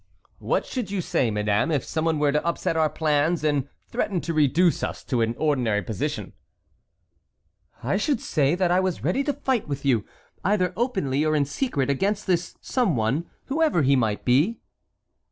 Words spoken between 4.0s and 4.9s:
to reduce